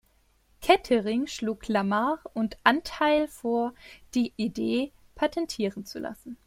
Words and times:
Kettering 0.61 1.27
schlug 1.27 1.67
Lamarr 1.67 2.17
und 2.33 2.57
Antheil 2.63 3.27
vor, 3.27 3.75
die 4.15 4.33
Idee 4.35 4.91
patentieren 5.13 5.85
zu 5.85 5.99
lassen. 5.99 6.37